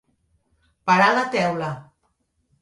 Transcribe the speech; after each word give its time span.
Parar 0.91 1.11
la 1.17 1.27
teula. 1.37 1.69